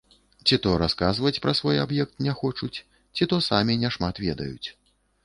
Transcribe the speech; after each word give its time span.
Ці 0.51 0.57
то 0.63 0.71
расказваць 0.83 1.41
пра 1.43 1.53
свой 1.59 1.77
аб'ект 1.83 2.13
не 2.29 2.33
хочуць, 2.39 2.77
ці 3.19 3.29
то 3.35 3.39
самі 3.49 3.77
няшмат 3.83 4.15
ведаюць. 4.25 4.67